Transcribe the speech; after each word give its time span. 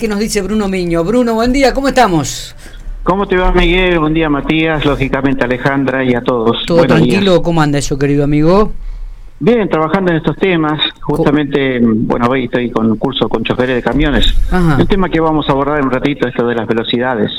¿Qué 0.00 0.08
nos 0.08 0.18
dice 0.18 0.40
Bruno 0.40 0.66
Miño? 0.66 1.04
Bruno, 1.04 1.34
buen 1.34 1.52
día, 1.52 1.74
¿cómo 1.74 1.88
estamos? 1.88 2.56
¿Cómo 3.02 3.28
te 3.28 3.36
va, 3.36 3.52
Miguel? 3.52 3.98
Buen 3.98 4.14
día, 4.14 4.30
Matías, 4.30 4.82
lógicamente 4.86 5.44
Alejandra 5.44 6.02
y 6.02 6.14
a 6.14 6.22
todos. 6.22 6.64
¿Todo 6.64 6.86
tranquilo? 6.86 7.42
¿Cómo 7.42 7.60
anda 7.60 7.78
eso, 7.78 7.98
querido 7.98 8.24
amigo? 8.24 8.72
Bien, 9.40 9.68
trabajando 9.68 10.10
en 10.10 10.16
estos 10.16 10.38
temas. 10.38 10.80
Justamente, 11.02 11.80
bueno, 11.82 12.28
hoy 12.30 12.44
estoy 12.44 12.70
con 12.70 12.90
un 12.90 12.96
curso 12.96 13.28
con 13.28 13.44
choferes 13.44 13.76
de 13.76 13.82
camiones. 13.82 14.34
El 14.78 14.88
tema 14.88 15.10
que 15.10 15.20
vamos 15.20 15.46
a 15.50 15.52
abordar 15.52 15.80
en 15.80 15.84
un 15.84 15.90
ratito 15.90 16.26
es 16.26 16.32
esto 16.34 16.46
de 16.46 16.54
las 16.54 16.66
velocidades. 16.66 17.30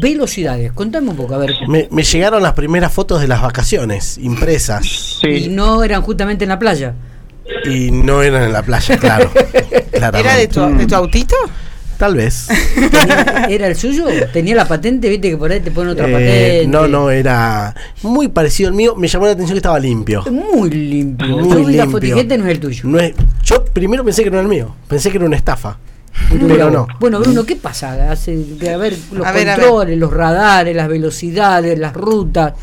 Velocidades, 0.00 0.70
contame 0.74 1.10
un 1.10 1.16
poco, 1.16 1.34
a 1.34 1.38
ver. 1.38 1.56
Me, 1.66 1.88
me, 1.90 2.04
llegaron 2.04 2.40
las 2.40 2.52
primeras 2.52 2.92
fotos 2.92 3.20
de 3.20 3.26
las 3.26 3.42
vacaciones, 3.42 4.16
impresas. 4.18 5.18
Sí. 5.20 5.46
Y 5.46 5.48
no 5.48 5.82
eran 5.82 6.02
justamente 6.02 6.44
en 6.44 6.50
la 6.50 6.58
playa. 6.60 6.94
Y 7.64 7.90
no 7.90 8.22
eran 8.22 8.44
en 8.44 8.52
la 8.52 8.62
playa, 8.62 8.96
claro. 8.96 9.28
¿Era 9.92 10.36
de 10.36 10.46
tu, 10.46 10.60
de 10.60 10.86
tu 10.86 10.94
autito? 10.94 11.34
Tal 11.98 12.14
vez. 12.14 12.48
¿Era 13.48 13.66
el 13.66 13.76
suyo? 13.76 14.06
¿Tenía 14.32 14.54
la 14.54 14.68
patente? 14.68 15.08
¿Viste 15.08 15.30
que 15.30 15.36
por 15.36 15.50
ahí 15.50 15.60
te 15.60 15.70
ponen 15.70 15.92
otra 15.92 16.08
eh, 16.08 16.12
patente? 16.12 16.66
No, 16.68 16.86
no, 16.86 17.10
era 17.10 17.74
muy 18.02 18.28
parecido 18.28 18.68
al 18.68 18.74
mío. 18.74 18.94
Me 18.96 19.08
llamó 19.08 19.26
la 19.26 19.32
atención 19.32 19.54
que 19.54 19.58
estaba 19.58 19.78
limpio. 19.78 20.22
Muy 20.30 20.70
limpio. 20.70 21.38
Muy 21.38 21.58
limpio. 21.64 21.84
La 21.84 21.90
fotiguete 21.90 22.36
no 22.36 22.44
es 22.44 22.50
el 22.50 22.60
tuyo. 22.60 22.82
No 22.84 22.98
es, 22.98 23.14
yo 23.44 23.64
primero 23.64 24.04
pensé 24.04 24.22
que 24.22 24.30
no 24.30 24.36
era 24.36 24.42
el 24.42 24.48
mío. 24.48 24.74
Pensé 24.88 25.10
que 25.10 25.16
era 25.16 25.26
una 25.26 25.36
estafa. 25.36 25.78
Pero, 26.30 26.70
no. 26.70 26.86
Bueno, 26.98 27.20
Bruno, 27.20 27.44
¿qué 27.44 27.56
pasa? 27.56 28.10
Hace, 28.10 28.44
a 28.72 28.76
ver, 28.76 28.94
los 29.12 29.26
controles, 29.26 29.98
los 29.98 30.12
radares, 30.12 30.74
las 30.74 30.88
velocidades, 30.88 31.78
las 31.78 31.92
rutas. 31.94 32.54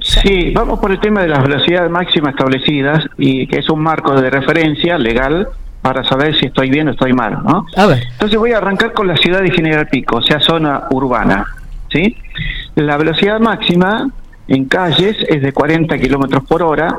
Sí, 0.00 0.52
vamos 0.54 0.80
por 0.80 0.90
el 0.90 1.00
tema 1.00 1.22
de 1.22 1.28
las 1.28 1.42
velocidades 1.42 1.90
máximas 1.90 2.30
establecidas 2.30 3.04
y 3.18 3.46
que 3.46 3.58
es 3.58 3.68
un 3.68 3.82
marco 3.82 4.18
de 4.20 4.30
referencia 4.30 4.98
legal 4.98 5.48
para 5.82 6.04
saber 6.04 6.38
si 6.38 6.46
estoy 6.46 6.70
bien 6.70 6.88
o 6.88 6.92
estoy 6.92 7.12
mal, 7.12 7.42
¿no? 7.44 7.66
A 7.76 7.86
ver. 7.86 8.04
Entonces 8.12 8.38
voy 8.38 8.52
a 8.52 8.58
arrancar 8.58 8.92
con 8.92 9.08
la 9.08 9.16
ciudad 9.16 9.42
de 9.42 9.50
General 9.50 9.86
Pico, 9.88 10.16
o 10.16 10.22
sea, 10.22 10.40
zona 10.40 10.84
urbana, 10.90 11.44
¿sí? 11.90 12.16
La 12.76 12.96
velocidad 12.96 13.40
máxima 13.40 14.08
en 14.46 14.66
calles 14.66 15.16
es 15.28 15.42
de 15.42 15.52
40 15.52 15.98
kilómetros 15.98 16.44
por 16.44 16.62
hora 16.62 16.98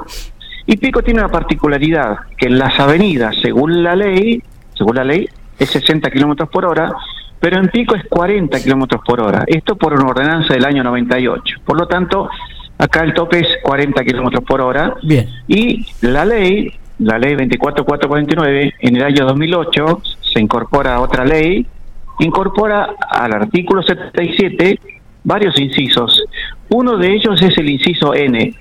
y 0.65 0.77
Pico 0.77 1.01
tiene 1.01 1.21
una 1.21 1.29
particularidad 1.29 2.17
que 2.37 2.47
en 2.47 2.59
las 2.59 2.79
avenidas, 2.79 3.35
según 3.41 3.83
la 3.83 3.95
ley, 3.95 4.43
según 4.77 4.95
la 4.97 5.03
ley, 5.03 5.27
es 5.57 5.69
60 5.69 6.09
kilómetros 6.11 6.49
por 6.49 6.65
hora, 6.65 6.91
pero 7.39 7.57
en 7.57 7.69
Pico 7.69 7.95
es 7.95 8.03
40 8.09 8.59
kilómetros 8.61 9.01
por 9.05 9.21
hora. 9.21 9.43
Esto 9.47 9.75
por 9.75 9.93
una 9.93 10.07
ordenanza 10.07 10.53
del 10.53 10.65
año 10.65 10.83
98. 10.83 11.57
Por 11.65 11.77
lo 11.77 11.87
tanto, 11.87 12.29
acá 12.77 13.01
el 13.01 13.13
tope 13.13 13.39
es 13.39 13.47
40 13.63 14.03
kilómetros 14.03 14.43
por 14.43 14.61
hora. 14.61 14.93
Bien. 15.03 15.27
Y 15.47 15.85
la 16.01 16.25
ley 16.25 16.73
la 16.99 17.17
ley 17.17 17.35
24449, 17.35 18.73
en 18.79 18.95
el 18.95 19.03
año 19.03 19.25
2008 19.25 20.01
se 20.21 20.39
incorpora 20.39 20.99
otra 20.99 21.25
ley, 21.25 21.65
incorpora 22.19 22.95
al 23.09 23.33
artículo 23.33 23.81
77 23.81 24.79
varios 25.23 25.59
incisos. 25.59 26.23
Uno 26.69 26.97
de 26.97 27.13
ellos 27.13 27.41
es 27.41 27.57
el 27.57 27.69
inciso 27.69 28.13
N. 28.13 28.53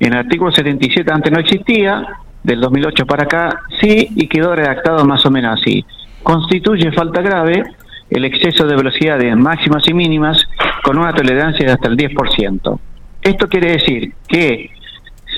En 0.00 0.12
el 0.12 0.18
artículo 0.18 0.50
77 0.52 1.10
antes 1.12 1.32
no 1.32 1.38
existía, 1.38 2.04
del 2.42 2.60
2008 2.60 3.06
para 3.06 3.24
acá 3.24 3.60
sí, 3.80 4.08
y 4.16 4.26
quedó 4.26 4.54
redactado 4.54 5.04
más 5.04 5.24
o 5.24 5.30
menos 5.30 5.60
así. 5.60 5.84
Constituye 6.22 6.92
falta 6.92 7.22
grave 7.22 7.62
el 8.10 8.24
exceso 8.24 8.66
de 8.66 8.76
velocidades 8.76 9.36
máximas 9.36 9.88
y 9.88 9.94
mínimas 9.94 10.46
con 10.82 10.98
una 10.98 11.14
tolerancia 11.14 11.66
de 11.66 11.72
hasta 11.72 11.88
el 11.88 11.96
10%. 11.96 12.78
Esto 13.22 13.48
quiere 13.48 13.72
decir 13.72 14.12
que 14.26 14.70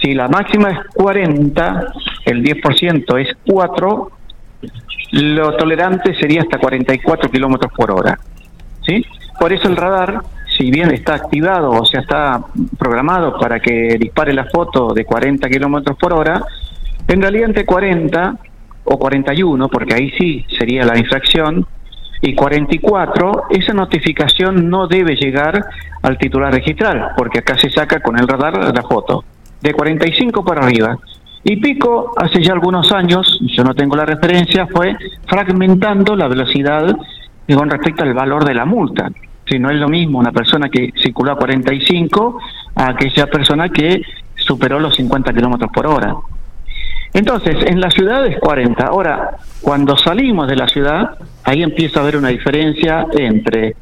si 0.04 0.12
la 0.12 0.28
máxima 0.28 0.70
es 0.70 0.78
40, 0.94 1.92
el 2.26 2.42
10% 2.42 3.20
es 3.20 3.34
4, 3.46 4.10
lo 5.12 5.56
tolerante 5.56 6.14
sería 6.16 6.42
hasta 6.42 6.58
44 6.58 7.30
kilómetros 7.30 7.72
por 7.72 7.90
hora. 7.90 8.18
¿sí? 8.84 9.02
Por 9.40 9.54
eso 9.54 9.66
el 9.66 9.76
radar, 9.76 10.20
si 10.58 10.70
bien 10.70 10.90
está 10.90 11.14
activado, 11.14 11.70
o 11.70 11.86
sea, 11.86 12.00
está 12.00 12.44
programado 12.78 13.38
para 13.38 13.60
que 13.60 13.96
dispare 13.98 14.34
la 14.34 14.44
foto 14.44 14.92
de 14.92 15.06
40 15.06 15.48
kilómetros 15.48 15.96
por 15.96 16.12
hora, 16.12 16.44
en 17.08 17.22
realidad 17.22 17.48
entre 17.48 17.64
40 17.64 18.36
o 18.84 18.98
41, 18.98 19.68
porque 19.68 19.94
ahí 19.94 20.10
sí 20.18 20.44
sería 20.58 20.84
la 20.84 20.98
infracción, 20.98 21.66
y 22.20 22.34
44, 22.34 23.44
esa 23.50 23.72
notificación 23.72 24.68
no 24.68 24.86
debe 24.86 25.14
llegar 25.16 25.64
al 26.02 26.18
titular 26.18 26.52
registral, 26.52 27.12
porque 27.16 27.38
acá 27.38 27.56
se 27.58 27.70
saca 27.70 28.00
con 28.00 28.18
el 28.18 28.28
radar 28.28 28.74
la 28.74 28.82
foto 28.82 29.24
de 29.64 29.72
45 29.72 30.44
para 30.44 30.64
arriba. 30.64 30.98
Y 31.42 31.56
Pico, 31.56 32.12
hace 32.16 32.42
ya 32.42 32.52
algunos 32.52 32.92
años, 32.92 33.40
yo 33.40 33.64
no 33.64 33.74
tengo 33.74 33.96
la 33.96 34.04
referencia, 34.04 34.66
fue 34.66 34.94
fragmentando 35.26 36.14
la 36.14 36.28
velocidad 36.28 36.94
con 37.52 37.70
respecto 37.70 38.02
al 38.02 38.14
valor 38.14 38.44
de 38.44 38.54
la 38.54 38.66
multa. 38.66 39.10
Si 39.46 39.58
no 39.58 39.70
es 39.70 39.76
lo 39.76 39.88
mismo 39.88 40.18
una 40.18 40.32
persona 40.32 40.68
que 40.68 40.92
circuló 41.02 41.32
a 41.32 41.36
45 41.36 42.38
a 42.76 42.90
aquella 42.90 43.26
persona 43.26 43.68
que 43.70 44.02
superó 44.36 44.78
los 44.78 44.94
50 44.96 45.32
kilómetros 45.32 45.70
por 45.72 45.86
hora. 45.86 46.14
Entonces, 47.14 47.56
en 47.66 47.80
la 47.80 47.90
ciudad 47.90 48.26
es 48.26 48.38
40. 48.40 48.86
Ahora, 48.86 49.36
cuando 49.62 49.96
salimos 49.96 50.48
de 50.48 50.56
la 50.56 50.68
ciudad, 50.68 51.16
ahí 51.44 51.62
empieza 51.62 52.00
a 52.00 52.02
haber 52.02 52.16
una 52.16 52.28
diferencia 52.28 53.06
entre 53.12 53.76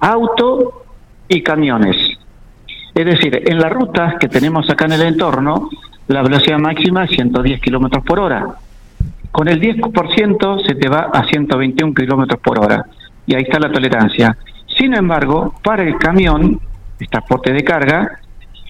auto 0.00 0.84
y 1.28 1.42
camiones. 1.42 1.96
Es 2.94 3.04
decir, 3.04 3.42
en 3.46 3.58
las 3.58 3.72
rutas 3.72 4.14
que 4.20 4.28
tenemos 4.28 4.70
acá 4.70 4.84
en 4.84 4.92
el 4.92 5.02
entorno, 5.02 5.68
la 6.06 6.22
velocidad 6.22 6.58
máxima 6.58 7.04
es 7.04 7.10
110 7.10 7.60
kilómetros 7.60 8.04
por 8.04 8.20
hora. 8.20 8.46
Con 9.32 9.48
el 9.48 9.60
10% 9.60 10.64
se 10.64 10.74
te 10.76 10.88
va 10.88 11.10
a 11.12 11.24
121 11.24 11.92
kilómetros 11.92 12.40
por 12.40 12.58
hora. 12.58 12.84
Y 13.26 13.34
ahí 13.34 13.42
está 13.42 13.58
la 13.58 13.72
tolerancia. 13.72 14.36
Sin 14.78 14.94
embargo, 14.94 15.54
para 15.62 15.82
el 15.82 15.96
camión, 15.96 16.60
el 17.00 17.08
transporte 17.08 17.52
de 17.52 17.64
carga, 17.64 18.20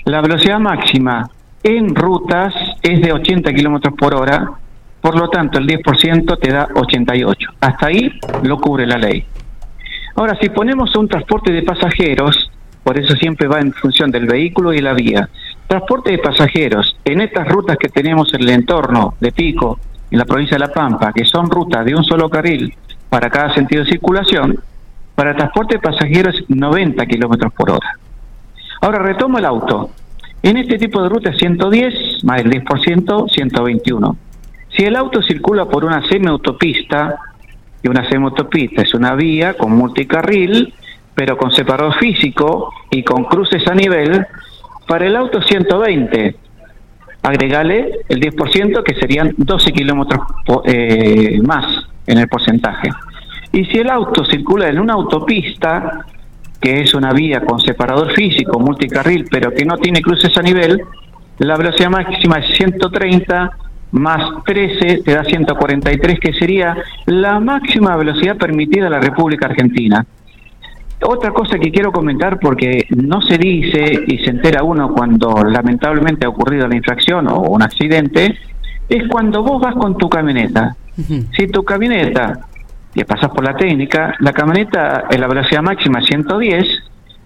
la 0.07 0.23
velocidad 0.23 0.59
máxima 0.59 1.29
en 1.63 1.95
rutas 1.95 2.55
es 2.83 3.03
de 3.03 3.13
80 3.13 3.53
kilómetros 3.53 3.95
por 3.95 4.15
hora. 4.15 4.53
Por 5.03 5.19
lo 5.19 5.29
tanto, 5.29 5.59
el 5.59 5.67
10% 5.67 6.39
te 6.39 6.51
da 6.51 6.69
88. 6.75 7.51
Hasta 7.61 7.87
ahí 7.89 8.19
lo 8.43 8.59
cubre 8.59 8.87
la 8.87 8.97
ley. 8.97 9.27
Ahora, 10.17 10.39
si 10.41 10.49
ponemos 10.49 10.97
un 10.97 11.09
transporte 11.09 11.53
de 11.53 11.63
pasajeros, 11.63 12.51
por 12.85 12.99
eso 12.99 13.17
siempre 13.17 13.49
va 13.49 13.61
en 13.61 13.73
función 13.73 14.11
del 14.11 14.27
vehículo 14.27 14.73
y 14.73 14.79
la 14.79 14.93
vía. 14.93 15.29
Transporte 15.67 16.13
de 16.13 16.19
pasajeros, 16.19 16.97
en 17.05 17.23
estas 17.23 17.49
rutas 17.49 17.79
que 17.79 17.89
tenemos 17.89 18.33
en 18.35 18.43
el 18.43 18.51
entorno 18.51 19.15
de 19.19 19.33
Pico, 19.33 19.81
en 20.11 20.19
la 20.19 20.27
provincia 20.27 20.57
de 20.57 20.67
La 20.67 20.73
Pampa, 20.73 21.13
que 21.13 21.25
son 21.25 21.51
rutas 21.51 21.85
de 21.85 21.95
un 21.95 22.05
solo 22.05 22.29
carril 22.29 22.75
para 23.09 23.31
cada 23.31 23.55
sentido 23.55 23.83
de 23.83 23.91
circulación, 23.91 24.61
para 25.15 25.35
transporte 25.35 25.77
de 25.77 25.81
pasajeros 25.81 26.37
90 26.49 27.07
kilómetros 27.07 27.53
por 27.55 27.71
hora. 27.71 27.99
Ahora 28.83 28.99
retomo 28.99 29.39
el 29.39 29.47
auto. 29.47 29.91
En 30.43 30.59
este 30.59 30.77
tipo 30.77 31.03
de 31.03 31.09
rutas 31.09 31.39
110 31.39 32.23
más 32.25 32.43
el 32.43 32.51
10%, 32.51 33.31
121. 33.31 34.17
Si 34.77 34.85
el 34.85 34.97
auto 34.97 35.23
circula 35.23 35.65
por 35.65 35.87
una 35.87 36.07
semiautopista, 36.07 37.17
y 37.83 37.89
una 37.89 38.07
semiautopista 38.09 38.83
es 38.83 38.93
una 38.93 39.15
vía 39.15 39.55
con 39.55 39.73
multicarril, 39.73 40.75
pero 41.15 41.37
con 41.37 41.53
separador 41.53 41.95
físico 41.99 42.73
y 42.91 43.03
con 43.03 43.25
cruces 43.25 43.67
a 43.69 43.75
nivel, 43.75 44.27
para 44.87 45.07
el 45.07 45.17
auto 45.17 45.41
120. 45.41 46.37
Agregale 47.23 48.01
el 48.09 48.21
10% 48.21 48.83
que 48.83 48.95
serían 48.97 49.33
12 49.37 49.73
kilómetros 49.73 50.21
eh, 50.65 51.41
más 51.43 51.87
en 52.07 52.19
el 52.19 52.29
porcentaje. 52.29 52.91
Y 53.53 53.65
si 53.67 53.79
el 53.79 53.89
auto 53.89 54.25
circula 54.25 54.69
en 54.69 54.79
una 54.79 54.95
autopista, 54.95 56.05
que 56.61 56.83
es 56.83 56.93
una 56.95 57.13
vía 57.13 57.41
con 57.41 57.61
separador 57.61 58.13
físico, 58.13 58.59
multicarril, 58.59 59.27
pero 59.31 59.53
que 59.53 59.65
no 59.65 59.79
tiene 59.79 60.03
cruces 60.03 60.37
a 60.37 60.43
nivel, 60.43 60.83
la 61.39 61.57
velocidad 61.57 61.91
máxima 61.91 62.39
es 62.39 62.57
130 62.57 63.51
más 63.95 64.43
13 64.45 65.03
te 65.05 65.15
da 65.15 65.23
143, 65.23 66.19
que 66.19 66.33
sería 66.33 66.77
la 67.07 67.39
máxima 67.39 67.97
velocidad 67.97 68.37
permitida 68.37 68.87
en 68.87 68.93
la 68.93 69.01
República 69.01 69.47
Argentina. 69.47 70.05
Otra 71.07 71.33
cosa 71.33 71.59
que 71.59 71.71
quiero 71.71 71.93
comentar, 71.93 72.39
porque 72.41 72.87
no 72.97 73.21
se 73.21 73.37
dice 73.37 74.05
y 74.07 74.19
se 74.19 74.31
entera 74.31 74.63
uno 74.63 74.93
cuando 74.95 75.45
lamentablemente 75.45 76.25
ha 76.25 76.31
ocurrido 76.31 76.67
la 76.67 76.77
infracción 76.77 77.29
o 77.29 77.41
un 77.41 77.63
accidente, 77.63 78.39
es 78.89 79.07
cuando 79.09 79.43
vos 79.43 79.61
vas 79.61 79.75
con 79.75 79.99
tu 79.99 80.09
camioneta. 80.09 80.75
Si 81.37 81.47
tu 81.49 81.63
camioneta, 81.63 82.47
y 82.95 83.05
pasas 83.05 83.31
por 83.33 83.45
la 83.45 83.55
técnica, 83.55 84.15
la 84.21 84.33
camioneta 84.33 85.05
en 85.11 85.21
la 85.21 85.27
velocidad 85.27 85.61
máxima 85.63 85.99
es 85.99 86.07
110, 86.07 86.65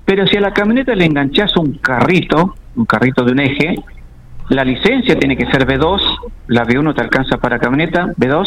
pero 0.05 0.27
si 0.27 0.37
a 0.37 0.41
la 0.41 0.53
camioneta 0.53 0.95
le 0.97 1.05
enganchas 1.05 1.57
un 1.57 1.75
carrito, 1.75 2.55
un 2.75 2.85
carrito 2.85 3.25
de 3.25 3.33
un 3.33 3.41
eje, 3.41 3.77
la 4.49 4.65
licencia 4.65 5.17
tiene 5.17 5.37
que 5.37 5.47
ser 5.53 5.67
B2, 5.67 6.01
la 6.49 6.65
B1 6.65 6.95
te 6.97 7.03
alcanza 7.03 7.37
para 7.37 7.59
camioneta, 7.59 8.07
B2. 8.17 8.47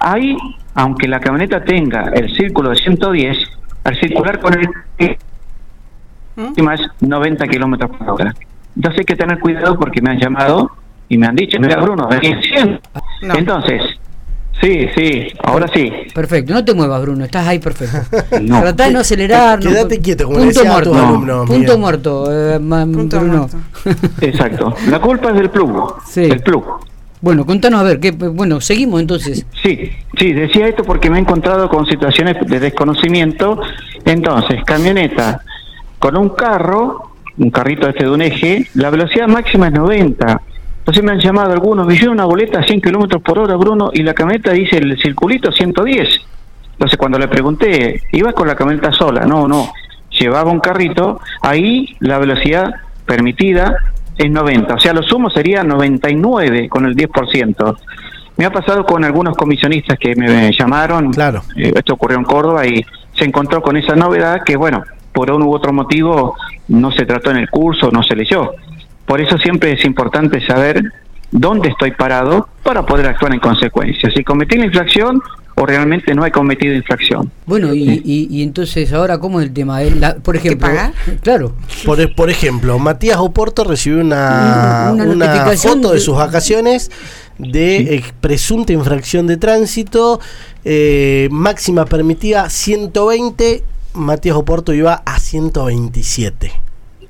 Ahí, 0.00 0.36
aunque 0.74 1.06
la 1.06 1.20
camioneta 1.20 1.62
tenga 1.62 2.10
el 2.14 2.34
círculo 2.34 2.70
de 2.70 2.76
110, 2.76 3.36
al 3.84 4.00
circular 4.00 4.40
con 4.40 4.54
el 4.54 5.16
¿Mm? 6.36 6.62
más 6.62 6.80
90 7.00 7.46
kilómetros 7.48 7.90
por 7.96 8.10
hora. 8.10 8.34
Entonces 8.76 9.00
hay 9.00 9.04
que 9.04 9.16
tener 9.16 9.38
cuidado 9.40 9.78
porque 9.78 10.00
me 10.00 10.10
han 10.10 10.18
llamado 10.18 10.70
y 11.08 11.18
me 11.18 11.26
han 11.26 11.34
dicho, 11.34 11.58
mira 11.58 11.80
Bruno, 11.80 12.08
Entonces, 13.22 13.82
Sí, 14.60 14.88
sí, 14.96 15.28
ahora 15.44 15.68
sí. 15.72 15.90
Perfecto, 16.12 16.52
no 16.52 16.64
te 16.64 16.74
muevas, 16.74 17.00
Bruno, 17.02 17.24
estás 17.24 17.46
ahí 17.46 17.58
perfecto. 17.58 17.98
No. 18.42 18.60
Tratá 18.60 18.86
de 18.86 18.92
no 18.92 19.00
acelerar. 19.00 19.60
Quédate 19.60 20.00
quieto, 20.00 20.24
como 20.24 20.38
punto 20.38 20.64
muerto. 20.64 20.94
Alumnos, 20.94 21.46
punto 21.46 21.78
muerto, 21.78 22.54
eh, 22.54 22.58
punto 22.58 23.20
Bruno. 23.20 23.48
Exacto. 24.20 24.74
La 24.90 25.00
culpa 25.00 25.28
es 25.30 25.34
del 25.36 25.50
plug. 25.50 25.96
Sí. 26.06 26.24
El 26.24 26.40
plug. 26.40 26.64
Bueno, 27.20 27.44
contanos 27.44 27.80
a 27.80 27.84
ver, 27.84 28.00
qué, 28.00 28.12
bueno, 28.12 28.60
seguimos 28.60 29.00
entonces. 29.00 29.44
Sí, 29.62 29.90
sí, 30.18 30.32
decía 30.32 30.68
esto 30.68 30.84
porque 30.84 31.10
me 31.10 31.18
he 31.18 31.20
encontrado 31.20 31.68
con 31.68 31.86
situaciones 31.86 32.36
de 32.46 32.60
desconocimiento. 32.60 33.60
Entonces, 34.04 34.62
camioneta 34.64 35.42
con 35.98 36.16
un 36.16 36.30
carro, 36.30 37.12
un 37.36 37.50
carrito 37.50 37.88
este 37.88 38.04
de 38.04 38.10
un 38.10 38.22
eje, 38.22 38.68
la 38.74 38.90
velocidad 38.90 39.26
máxima 39.26 39.66
es 39.68 39.72
90 39.72 40.42
entonces 40.88 41.04
me 41.04 41.12
han 41.12 41.20
llamado 41.20 41.52
algunos, 41.52 41.86
me 41.86 41.92
hicieron 41.92 42.14
una 42.14 42.24
boleta 42.24 42.60
a 42.60 42.62
100 42.62 42.80
kilómetros 42.80 43.20
por 43.20 43.38
hora, 43.38 43.56
Bruno, 43.56 43.90
y 43.92 44.02
la 44.02 44.14
camioneta 44.14 44.52
dice 44.52 44.78
el 44.78 44.98
circulito 44.98 45.52
110. 45.52 46.08
Entonces 46.72 46.96
cuando 46.96 47.18
le 47.18 47.28
pregunté, 47.28 48.00
¿ibas 48.10 48.32
con 48.32 48.48
la 48.48 48.54
camioneta 48.54 48.90
sola? 48.92 49.26
No, 49.26 49.46
no, 49.46 49.70
llevaba 50.18 50.50
un 50.50 50.60
carrito, 50.60 51.20
ahí 51.42 51.94
la 52.00 52.16
velocidad 52.16 52.70
permitida 53.04 53.76
es 54.18 54.30
90, 54.30 54.74
o 54.74 54.80
sea, 54.80 54.92
lo 54.92 55.02
sumo 55.02 55.30
sería 55.30 55.62
99 55.62 56.68
con 56.68 56.84
el 56.84 56.96
10%. 56.96 57.76
Me 58.36 58.44
ha 58.44 58.50
pasado 58.50 58.84
con 58.84 59.04
algunos 59.04 59.36
comisionistas 59.36 59.98
que 59.98 60.14
me 60.14 60.52
llamaron, 60.52 61.12
claro. 61.12 61.42
Eh, 61.56 61.72
esto 61.74 61.94
ocurrió 61.94 62.18
en 62.18 62.24
Córdoba 62.24 62.66
y 62.66 62.84
se 63.14 63.24
encontró 63.24 63.62
con 63.62 63.76
esa 63.76 63.96
novedad 63.96 64.42
que, 64.44 64.56
bueno, 64.56 64.82
por 65.12 65.30
uno 65.30 65.46
u 65.46 65.54
otro 65.54 65.72
motivo 65.72 66.36
no 66.68 66.92
se 66.92 67.06
trató 67.06 67.30
en 67.30 67.38
el 67.38 67.48
curso, 67.48 67.90
no 67.90 68.02
se 68.02 68.14
leyó. 68.14 68.52
Por 69.06 69.20
eso 69.20 69.38
siempre 69.38 69.72
es 69.72 69.84
importante 69.84 70.44
saber 70.46 70.82
dónde 71.30 71.68
estoy 71.68 71.92
parado 71.92 72.48
para 72.62 72.84
poder 72.84 73.06
actuar 73.06 73.32
en 73.34 73.40
consecuencia. 73.40 74.10
Si 74.14 74.24
cometí 74.24 74.56
la 74.56 74.66
infracción 74.66 75.20
o 75.60 75.66
realmente 75.66 76.14
no 76.14 76.24
he 76.24 76.30
cometido 76.30 76.74
infracción. 76.74 77.30
Bueno, 77.46 77.74
y, 77.74 78.42
entonces 78.42 78.92
ahora, 78.92 79.18
¿cómo 79.18 79.40
es 79.40 79.48
el 79.48 79.52
tema? 79.52 79.80
por 80.22 80.36
ejemplo, 80.36 80.68
claro. 81.22 81.54
Por, 81.84 82.14
por 82.14 82.30
ejemplo, 82.30 82.78
Matías 82.78 83.18
Oporto 83.18 83.64
recibió 83.64 84.00
una, 84.00 84.92
una, 84.92 85.46
foto 85.56 85.92
de 85.92 85.98
sus 85.98 86.16
vacaciones 86.16 86.90
de 87.38 88.04
presunta 88.20 88.72
infracción 88.72 89.26
de 89.26 89.36
tránsito, 89.36 90.20
eh, 90.64 91.28
máxima 91.30 91.84
permitida 91.86 92.48
120, 92.50 93.64
Matías 93.94 94.36
Oporto 94.36 94.72
iba 94.72 95.02
a 95.04 95.18
127. 95.18 96.52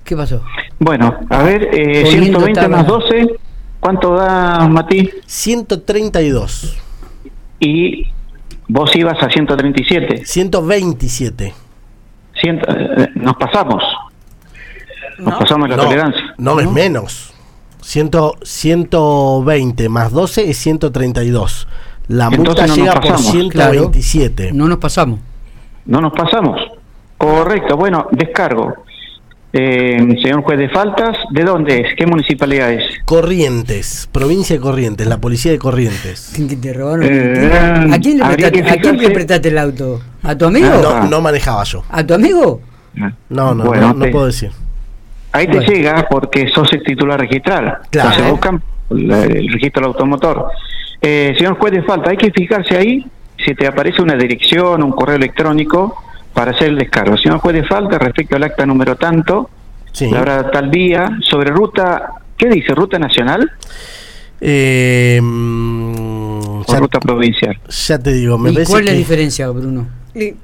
¿Qué 0.05 0.17
pasó? 0.17 0.43
Bueno, 0.79 1.19
a 1.29 1.43
ver, 1.43 1.69
eh, 1.73 2.06
120 2.06 2.69
más 2.69 2.87
12, 2.87 3.26
¿cuánto 3.80 4.14
da, 4.14 4.69
Mati? 4.69 5.10
132. 5.26 6.76
Y 7.60 8.06
vos 8.69 8.94
ibas 8.94 9.20
a 9.22 9.28
137. 9.28 10.25
127. 10.25 11.54
Eh, 12.42 13.08
nos 13.14 13.36
pasamos. 13.36 13.82
Nos 15.19 15.34
pasamos 15.34 15.69
la 15.69 15.76
tolerancia. 15.76 16.34
No, 16.38 16.60
es 16.60 16.70
menos. 16.70 17.34
120 17.82 19.88
más 19.88 20.12
12 20.12 20.50
es 20.50 20.58
132. 20.58 21.66
La 22.08 22.31
multa 22.31 22.66
llega 22.66 23.00
por 23.00 23.19
127. 23.19 24.52
no 24.52 24.69
nos 24.69 24.78
pasamos. 24.78 25.20
No 25.86 26.00
nos 26.00 26.12
pasamos. 26.12 26.60
Correcto. 27.16 27.76
Bueno, 27.76 28.06
descargo. 28.12 28.84
Eh, 29.50 29.96
señor 30.22 30.42
juez 30.42 30.58
de 30.58 30.68
faltas, 30.68 31.16
¿de 31.30 31.42
dónde 31.42 31.80
es? 31.80 31.94
¿Qué 31.96 32.06
municipalidad 32.06 32.70
es? 32.70 32.84
Corrientes, 33.06 34.08
provincia 34.12 34.54
de 34.56 34.60
Corrientes, 34.60 35.06
la 35.06 35.18
policía 35.18 35.52
de 35.52 35.58
Corrientes. 35.58 36.34
Eh, 36.38 37.50
¿A 37.90 37.98
quién 37.98 38.18
le, 38.18 39.10
prestaste, 39.10 39.48
el 39.48 39.58
auto? 39.58 40.02
¿A 40.22 40.36
tu 40.36 40.46
amigo? 40.46 40.68
No, 41.08 41.20
manejaba 41.22 41.64
yo. 41.64 41.82
¿A 41.88 42.04
tu 42.04 42.12
amigo? 42.14 42.60
No, 42.94 43.54
no, 43.54 43.54
no, 43.54 43.94
no, 43.94 44.10
puedo 44.10 44.26
decir. 44.26 44.50
Ahí 45.32 45.46
te 45.46 45.60
llega 45.60 46.06
porque 46.10 46.48
sos 46.48 46.70
el 46.72 46.82
titular 46.82 47.18
registral. 47.18 47.78
Claro. 47.90 48.10
Entonces 48.10 48.30
buscan 48.30 48.62
el 48.90 49.52
registro 49.52 49.82
del 49.82 49.88
automotor. 49.88 50.46
Eh, 51.00 51.34
señor 51.38 51.56
juez 51.58 51.72
de 51.72 51.82
falta, 51.82 52.10
hay 52.10 52.16
que 52.16 52.30
fijarse 52.30 52.76
ahí 52.76 53.06
si 53.38 53.54
te 53.54 53.66
aparece 53.66 54.02
una 54.02 54.14
dirección, 54.14 54.82
un 54.82 54.90
correo 54.92 55.16
electrónico 55.16 56.02
para 56.32 56.52
hacer 56.52 56.69
el 56.69 56.78
descargo. 56.78 57.16
Si 57.16 57.28
no 57.28 57.40
puede 57.40 57.64
falta 57.64 57.98
respecto 57.98 58.36
al 58.36 58.44
acta 58.44 58.64
número 58.66 58.96
tanto, 58.96 59.50
la 60.00 60.20
hora 60.20 60.50
tal 60.50 60.70
día, 60.70 61.19
sobre 61.28 61.50
ruta, 61.50 62.12
¿qué 62.36 62.48
dice? 62.48 62.75
¿Ruta 62.75 62.98
nacional? 62.98 63.50
Eh, 64.40 65.20
o 65.20 66.76
ruta 66.76 67.00
provincial. 67.00 67.58
Ya 67.69 67.98
te 67.98 68.12
digo, 68.12 68.38
me 68.38 68.50
¿Y 68.50 68.64
¿Cuál 68.64 68.86
es 68.86 68.92
la 68.92 68.98
diferencia, 68.98 69.48
Bruno? 69.48 69.88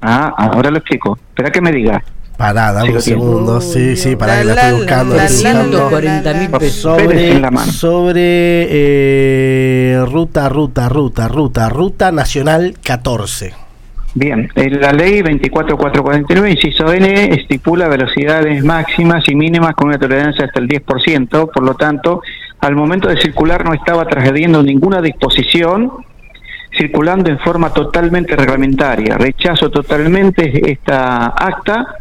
Ah, 0.00 0.34
ahora 0.36 0.70
lo 0.70 0.78
explico. 0.78 1.19
Espera 1.31 1.50
que 1.50 1.60
me 1.60 1.72
diga. 1.72 2.02
Pará, 2.37 2.72
dame 2.72 2.94
un 2.94 3.00
segundo. 3.00 3.60
Sí, 3.60 3.96
sí, 3.96 4.16
para 4.16 4.38
que 4.38 4.44
la, 4.44 4.54
estoy 4.54 4.78
buscando. 4.78 5.19
140 5.19 6.34
mil 6.34 6.50
pesos. 6.50 6.80
Sobre, 6.80 7.40
sobre 7.70 8.66
eh, 8.70 10.04
ruta, 10.06 10.48
ruta, 10.48 10.88
ruta, 10.88 11.28
ruta, 11.28 11.69
ruta 11.69 12.10
nacional 12.10 12.75
14. 12.82 13.63
Bien, 14.16 14.49
la 14.55 14.93
ley 14.93 15.22
24449, 15.22 16.50
inciso 16.50 16.93
N, 16.93 17.34
estipula 17.34 17.88
velocidades 17.88 18.62
máximas 18.62 19.28
y 19.28 19.34
mínimas 19.34 19.75
con 19.75 19.88
una 19.88 19.99
tolerancia 19.99 20.44
hasta 20.44 20.61
el 20.61 20.69
10%, 20.69 21.50
por 21.52 21.62
lo 21.64 21.75
tanto, 21.75 22.22
al 22.61 22.76
momento 22.76 23.08
de 23.08 23.20
circular 23.20 23.64
no 23.64 23.75
estaba 23.75 24.06
trasgrediendo 24.06 24.62
ninguna 24.62 25.02
disposición, 25.02 25.90
circulando 26.76 27.28
en 27.28 27.40
forma 27.40 27.70
totalmente 27.70 28.37
reglamentaria. 28.37 29.19
Rechazo 29.19 29.69
totalmente 29.69 30.70
esta 30.70 31.26
acta. 31.26 31.96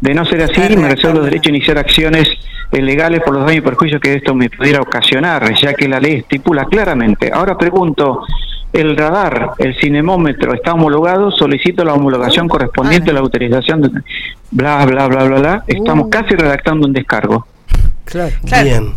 De 0.00 0.14
no 0.14 0.24
ser 0.24 0.42
así, 0.42 0.76
me 0.76 0.88
reservo 0.88 1.18
el 1.18 1.24
derecho 1.26 1.50
a 1.50 1.54
iniciar 1.54 1.78
acciones 1.78 2.28
legales 2.72 3.20
por 3.22 3.34
los 3.34 3.46
daños 3.46 3.58
y 3.58 3.60
perjuicios 3.62 4.00
que 4.00 4.14
esto 4.14 4.34
me 4.34 4.50
pudiera 4.50 4.80
ocasionar, 4.80 5.54
ya 5.54 5.72
que 5.74 5.88
la 5.88 6.00
ley 6.00 6.16
estipula 6.16 6.64
claramente. 6.64 7.30
Ahora 7.32 7.56
pregunto, 7.56 8.22
el 8.72 8.96
radar, 8.96 9.52
el 9.58 9.74
cinemómetro 9.80 10.54
está 10.54 10.74
homologado, 10.74 11.30
solicito 11.30 11.84
la 11.84 11.94
homologación 11.94 12.48
correspondiente 12.48 13.10
a 13.10 13.14
la 13.14 13.20
autorización 13.20 13.82
de 13.82 13.90
bla 14.50 14.84
bla 14.84 15.08
bla 15.08 15.24
bla 15.24 15.38
bla. 15.38 15.64
Estamos 15.66 16.06
uh. 16.06 16.10
casi 16.10 16.34
redactando 16.34 16.86
un 16.86 16.92
descargo. 16.92 17.46
Claro. 18.04 18.34
Bien. 18.42 18.94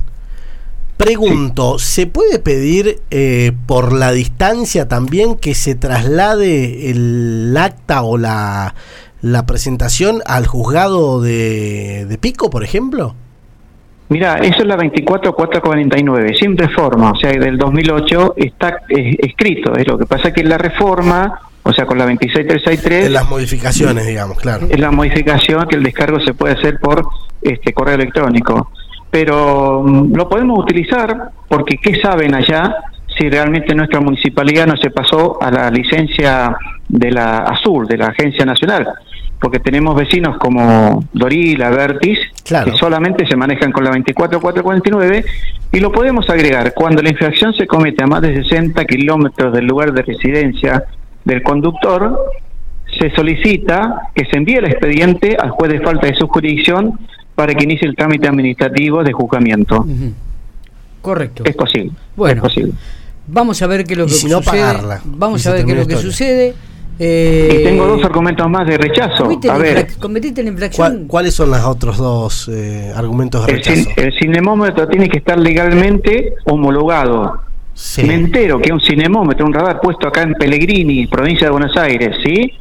Pregunto, 0.97 1.79
¿se 1.79 2.06
puede 2.06 2.38
pedir 2.38 3.01
eh, 3.09 3.53
por 3.65 3.91
la 3.91 4.12
distancia 4.12 4.88
también 4.88 5.35
que 5.35 5.56
se 5.56 5.74
traslade 5.74 6.91
el 6.91 7.57
acta 7.57 8.03
o 8.03 8.19
la, 8.19 8.75
la 9.21 9.47
presentación 9.47 10.21
al 10.27 10.45
juzgado 10.45 11.19
de, 11.19 12.05
de 12.05 12.17
Pico, 12.19 12.51
por 12.51 12.63
ejemplo? 12.63 13.15
Mira, 14.12 14.36
eso 14.39 14.63
es 14.63 14.68
la 14.68 14.75
24449, 14.75 16.36
sin 16.38 16.58
reforma, 16.58 17.12
o 17.12 17.15
sea, 17.15 17.32
del 17.32 17.58
2008 17.58 18.34
está 18.36 18.82
escrito. 18.89 19.74
Es 19.74 19.88
lo 19.88 19.98
que 19.98 20.06
pasa 20.06 20.34
que 20.34 20.44
la 20.44 20.58
reforma, 20.58 21.39
o 21.63 21.72
sea, 21.72 21.86
con 21.86 21.98
la 21.98 22.06
26363. 22.06 23.06
En 23.06 23.13
las 23.13 23.30
modificaciones, 23.30 24.06
digamos, 24.06 24.38
claro. 24.38 24.68
En 24.70 24.82
la 24.82 24.91
modificación 24.91 25.65
que 25.65 25.77
el 25.77 25.84
descargo 25.84 26.20
se 26.20 26.34
puede 26.34 26.56
hacer 26.56 26.77
por 26.82 27.08
este 27.41 27.72
correo 27.72 27.96
electrónico. 27.96 28.72
Pero 29.10 29.82
mm, 29.82 30.13
lo 30.13 30.27
podemos 30.27 30.60
utilizar 30.60 31.30
porque, 31.48 31.77
¿qué 31.77 32.01
saben 32.01 32.36
allá 32.36 32.75
si 33.18 33.30
realmente 33.30 33.74
nuestra 33.74 34.01
municipalidad 34.01 34.68
no 34.68 34.75
se 34.75 34.89
pasó 34.89 35.41
a 35.41 35.50
la 35.50 35.72
licencia 35.72 36.53
de 36.89 37.12
la 37.12 37.38
Azul, 37.38 37.88
de 37.88 37.96
la 37.96 38.08
Agencia 38.08 38.46
Nacional? 38.46 38.89
Porque 39.41 39.60
tenemos 39.60 39.95
vecinos 39.95 40.38
como 40.38 41.03
Dorila, 41.13 41.71
Vertis, 41.71 42.19
que 42.45 42.71
solamente 42.79 43.25
se 43.25 43.36
manejan 43.36 43.71
con 43.71 43.83
la 43.83 43.89
24449 43.89 45.25
y 45.71 45.79
lo 45.79 45.91
podemos 45.91 46.29
agregar. 46.29 46.74
Cuando 46.75 47.01
la 47.01 47.10
infracción 47.10 47.51
se 47.55 47.65
comete 47.65 48.03
a 48.03 48.07
más 48.07 48.21
de 48.21 48.36
60 48.36 48.86
kilómetros 48.86 49.51
del 49.51 49.65
lugar 49.65 49.93
de 49.93 50.03
residencia 50.03 50.83
del 51.25 51.41
conductor, 51.41 52.19
se 53.00 53.10
solicita 53.15 54.12
que 54.13 54.25
se 54.25 54.38
envíe 54.38 54.57
el 54.57 54.65
expediente 54.65 55.36
al 55.36 55.50
juez 55.50 55.71
de 55.71 55.81
falta 55.81 56.05
de 56.05 56.13
su 56.13 56.27
jurisdicción 56.27 57.00
para 57.33 57.55
que 57.55 57.63
inicie 57.63 57.88
el 57.88 57.95
trámite 57.95 58.27
administrativo 58.27 59.03
de 59.03 59.12
juzgamiento. 59.12 59.83
Correcto. 61.01 61.43
Es 61.48 61.55
posible. 61.55 61.93
Bueno, 62.15 62.43
vamos 63.25 63.60
a 63.60 63.65
ver 63.65 63.86
qué 63.86 63.93
es 63.93 63.98
lo 63.98 64.05
que 64.05 64.13
sucede. 64.13 65.00
vamos 65.05 65.48
a 65.48 65.53
ver 65.53 65.65
qué 65.65 65.71
es 65.71 65.77
lo 65.79 65.88
que 65.88 65.95
sucede. 65.95 66.53
Eh, 67.00 67.57
y 67.60 67.63
tengo 67.63 67.86
dos 67.86 68.03
argumentos 68.03 68.50
más 68.50 68.67
de 68.67 68.77
rechazo. 68.77 69.29
A 69.50 69.57
ver, 69.57 69.88
¿Cometiste 70.00 70.43
la 70.43 70.50
infracción? 70.50 71.07
¿Cuáles 71.07 71.33
son 71.33 71.50
los 71.50 71.63
otros 71.63 71.98
dos 71.98 72.50
eh, 72.53 72.91
argumentos 72.95 73.45
de 73.45 73.53
rechazo? 73.53 73.89
El, 73.95 74.13
cinemómetro 74.19 74.88
tiene 74.88 75.10
que 75.10 75.17
estar 75.17 75.39
legalmente 75.39 76.36
homologado. 76.45 77.41
Me 78.03 78.13
entero 78.13 78.60
que 78.60 78.71
un 78.71 78.81
cinemómetro, 78.81 79.45
un 79.45 79.53
radar 79.53 79.79
puesto 79.81 80.07
acá 80.07 80.21
en 80.21 80.33
Pellegrini, 80.33 81.07
provincia 81.07 81.48
de 81.48 81.51
Buenos 81.51 81.75
Aires, 81.77 82.17
¿sí? 82.24 82.51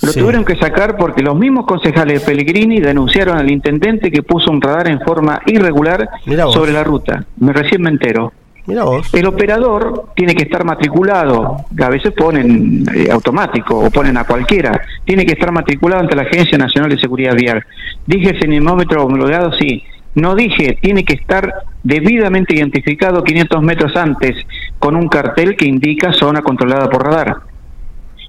Lo 0.00 0.12
tuvieron 0.12 0.44
que 0.44 0.56
sacar 0.56 0.96
porque 0.96 1.22
los 1.22 1.36
mismos 1.36 1.66
concejales 1.66 2.20
de 2.20 2.26
Pellegrini 2.26 2.80
denunciaron 2.80 3.36
al 3.36 3.50
intendente 3.50 4.10
que 4.10 4.22
puso 4.22 4.50
un 4.50 4.60
radar 4.60 4.88
en 4.88 5.00
forma 5.00 5.40
irregular 5.46 6.08
sobre 6.52 6.72
la 6.72 6.84
ruta. 6.84 7.24
Me 7.38 7.52
recién 7.52 7.82
me 7.82 7.90
entero. 7.90 8.32
El 9.14 9.26
operador 9.26 10.10
tiene 10.14 10.34
que 10.34 10.42
estar 10.42 10.62
matriculado, 10.62 11.64
a 11.80 11.88
veces 11.88 12.12
ponen 12.12 12.84
eh, 12.94 13.08
automático 13.10 13.78
o 13.78 13.90
ponen 13.90 14.18
a 14.18 14.24
cualquiera, 14.24 14.78
tiene 15.06 15.24
que 15.24 15.32
estar 15.32 15.50
matriculado 15.50 16.02
ante 16.02 16.14
la 16.14 16.22
Agencia 16.22 16.58
Nacional 16.58 16.90
de 16.90 16.98
Seguridad 16.98 17.34
Vial. 17.34 17.64
Dije 18.06 18.38
cinemómetro 18.38 19.06
homologado, 19.06 19.52
sí. 19.54 19.82
No 20.14 20.34
dije, 20.34 20.78
tiene 20.82 21.04
que 21.04 21.14
estar 21.14 21.50
debidamente 21.82 22.54
identificado 22.54 23.24
500 23.24 23.62
metros 23.62 23.96
antes 23.96 24.36
con 24.78 24.96
un 24.96 25.08
cartel 25.08 25.56
que 25.56 25.66
indica 25.66 26.12
zona 26.12 26.42
controlada 26.42 26.90
por 26.90 27.04
radar. 27.04 27.36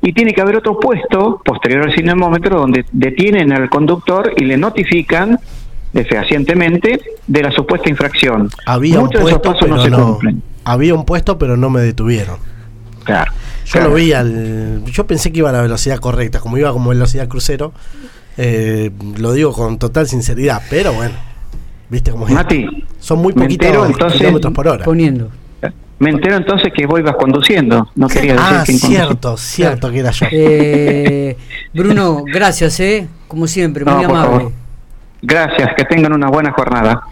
Y 0.02 0.14
tiene 0.14 0.32
que 0.32 0.40
haber 0.40 0.58
otro 0.58 0.80
puesto 0.80 1.42
posterior 1.44 1.84
al 1.84 1.94
cinemómetro 1.94 2.60
donde 2.60 2.86
detienen 2.94 3.52
al 3.52 3.70
conductor 3.70 4.32
y 4.38 4.46
le 4.46 4.56
notifican 4.56 5.38
fehacientemente 5.94 7.00
de 7.28 7.44
la 7.44 7.52
supuesta 7.52 7.90
infracción. 7.90 8.50
Había 8.66 9.00
un 9.00 9.10
puesto, 9.10 9.56
pero 9.60 9.76
no 9.76 9.84
se 9.84 9.92
cumplen. 9.92 10.44
Había 10.64 10.94
un 10.94 11.06
puesto, 11.06 11.38
pero 11.38 11.58
no 11.58 11.70
me 11.70 11.82
detuvieron. 11.82 12.38
Claro. 13.04 13.32
Yo 13.66 13.82
lo 13.82 13.94
vi 13.94 14.14
al. 14.14 14.84
Yo 14.86 15.06
pensé 15.06 15.32
que 15.32 15.40
iba 15.40 15.50
a 15.50 15.54
la 15.54 15.62
velocidad 15.62 15.98
correcta, 16.00 16.40
como 16.40 16.58
iba 16.58 16.72
como 16.72 16.90
velocidad 16.90 17.28
crucero. 17.28 17.74
Eh, 18.38 18.92
lo 19.18 19.34
digo 19.34 19.52
con 19.54 19.78
total 19.78 20.08
sinceridad, 20.08 20.62
pero 20.70 20.94
bueno. 20.94 21.16
¿Viste 21.90 22.12
cómo 22.12 22.28
es? 22.28 22.34
Mati, 22.34 22.68
son 23.00 23.20
muy 23.20 23.34
poquitos 23.34 23.98
kilómetros 24.14 24.54
por 24.54 24.68
hora. 24.68 24.86
Poniendo. 24.86 25.32
Me 26.00 26.12
entero 26.12 26.38
entonces 26.38 26.72
que 26.74 26.86
vos 26.86 27.00
ibas 27.00 27.16
conduciendo. 27.18 27.90
No 27.96 28.08
quería 28.08 28.34
decir 28.36 28.46
ah, 28.48 28.64
cierto, 28.66 29.38
cierto 29.38 29.92
que 29.92 30.00
era 30.00 30.12
yo. 30.12 30.28
Eh, 30.32 31.36
Bruno, 31.74 32.24
gracias, 32.24 32.80
¿eh? 32.80 33.08
Como 33.28 33.48
siempre, 33.48 33.84
muy 33.84 34.06
amable. 34.06 34.52
Gracias, 35.22 35.74
que 35.76 35.84
tengan 35.84 36.14
una 36.14 36.28
buena 36.28 36.52
jornada. 36.52 37.02